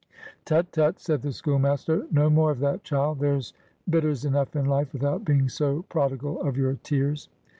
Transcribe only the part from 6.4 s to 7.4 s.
of your tears."